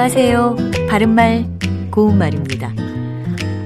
안녕하세요. 0.00 0.56
바른말, 0.88 1.44
고운말입니다. 1.90 2.72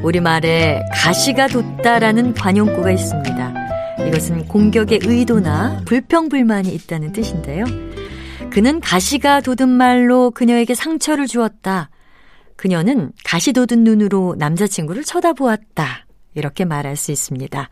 우리말에 0.03 0.81
가시가 0.91 1.49
돋다라는 1.49 2.33
관용구가 2.33 2.91
있습니다. 2.91 4.07
이것은 4.09 4.49
공격의 4.49 5.01
의도나 5.03 5.83
불평불만이 5.85 6.75
있다는 6.75 7.13
뜻인데요. 7.13 7.67
그는 8.51 8.81
가시가 8.81 9.43
돋은 9.43 9.69
말로 9.69 10.31
그녀에게 10.31 10.75
상처를 10.75 11.27
주었다. 11.27 11.91
그녀는 12.57 13.13
가시 13.27 13.53
돋은 13.53 13.85
눈으로 13.85 14.35
남자친구를 14.39 15.05
쳐다보았다. 15.05 16.07
이렇게 16.35 16.65
말할 16.65 16.97
수 16.97 17.13
있습니다. 17.13 17.69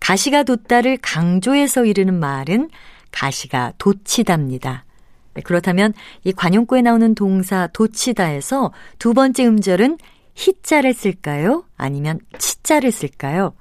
가시가 0.00 0.42
돋다를 0.42 0.98
강조해서 1.00 1.84
이르는 1.84 2.14
말은 2.18 2.70
가시가 3.12 3.74
돋치답니다. 3.78 4.84
네, 5.34 5.42
그렇다면 5.42 5.92
이 6.22 6.32
관용구에 6.32 6.82
나오는 6.82 7.14
동사 7.14 7.66
돋치다에서 7.68 8.72
두 8.98 9.14
번째 9.14 9.46
음절은 9.46 9.98
히자를 10.34 10.94
쓸까요? 10.94 11.64
아니면 11.76 12.18
치자를 12.38 12.90
쓸까요? 12.92 13.54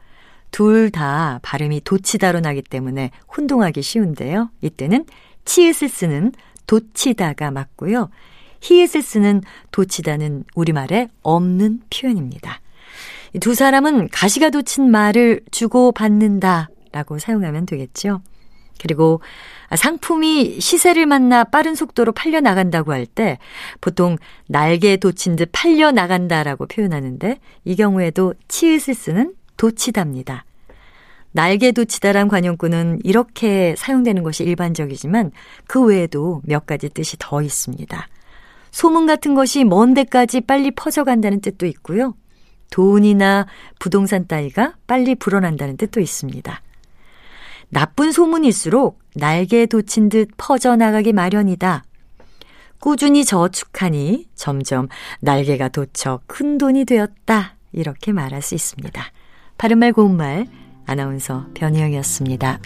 둘 0.52 0.92
다 0.92 1.40
발음이 1.42 1.82
돋치다로 1.82 2.40
나기 2.40 2.62
때문에 2.62 3.10
혼동하기 3.36 3.82
쉬운데요. 3.82 4.50
이때는 4.62 5.06
치읓을 5.46 5.90
쓰는 5.90 6.32
돋치다가 6.68 7.52
맞고요. 7.52 8.10
히읗을 8.62 9.02
쓰는 9.02 9.42
돋치다는 9.72 10.46
우리말에 10.56 11.10
없는 11.22 11.82
표현입니다. 11.90 12.62
두 13.42 13.56
사람은 13.56 14.10
가시가 14.10 14.52
돋친 14.52 14.90
말을 14.90 15.42
주고 15.52 15.92
받는다 15.92 16.70
라고 16.92 17.18
사용하면 17.18 17.66
되겠죠. 17.66 18.22
그리고 18.84 19.22
상품이 19.74 20.60
시세를 20.60 21.06
만나 21.08 21.44
빠른 21.46 21.74
속도로 21.74 22.12
팔려 22.12 22.42
나간다고 22.42 22.92
할 22.92 23.06
때 23.06 23.40
보통 23.82 24.18
날개에 24.48 24.98
돋친 24.98 25.36
듯 25.36 25.50
팔려 25.52 25.92
나간다라고 25.92 26.68
표현하는데 26.68 27.40
이 27.66 27.76
경우에도 27.76 28.34
치읓을 28.48 28.94
쓰는 28.94 29.34
돋치답니다. 29.58 30.46
날개 31.32 31.72
돋치다란 31.72 32.28
관용구는 32.28 33.00
이렇게 33.04 33.74
사용되는 33.78 34.22
것이 34.24 34.44
일반적이지만 34.44 35.32
그 35.68 35.84
외에도 35.84 36.42
몇 36.46 36.66
가지 36.66 36.90
뜻이 36.90 37.16
더 37.18 37.42
있습니다. 37.42 38.08
소문 38.72 39.06
같은 39.06 39.34
것이 39.34 39.64
먼 39.64 39.94
데까지 39.94 40.42
빨리 40.42 40.72
퍼져간다는 40.72 41.42
뜻도 41.42 41.66
있고요. 41.68 42.16
돈이나 42.72 43.46
부동산 43.80 44.28
따위가 44.28 44.76
빨리 44.88 45.16
불어난다는 45.16 45.78
뜻도 45.78 46.00
있습니다. 46.00 46.62
나쁜 47.74 48.12
소문일수록 48.12 49.00
날개에 49.16 49.66
돋친 49.66 50.10
듯 50.10 50.30
퍼져나가기 50.38 51.12
마련이다. 51.12 51.84
꾸준히 52.80 53.26
저축하니 53.26 54.28
점점 54.36 54.90
날개가 55.22 55.70
돋쳐 55.70 56.20
큰 56.28 56.60
돈이 56.60 56.86
되었다. 56.86 57.56
이렇게 57.72 58.12
말할 58.12 58.44
수 58.44 58.54
있습니다. 58.54 59.04
바른말 59.58 59.92
고운말 59.92 60.46
아나운서 60.86 61.48
변희영이었습니다. 61.56 62.60